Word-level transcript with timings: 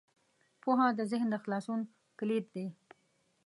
پوهه 0.61 0.87
د 0.99 1.01
ذهن 1.11 1.27
د 1.31 1.35
خلاصون 1.43 1.79
کلید 2.19 2.45
دی. 2.55 2.67